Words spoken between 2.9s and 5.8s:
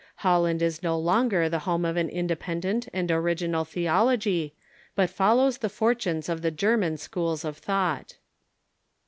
and original theology, but follows the